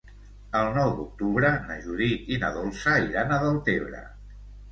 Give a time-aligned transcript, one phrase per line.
[0.59, 4.01] El nou d'octubre na Judit i na Dolça iran a Deltebre.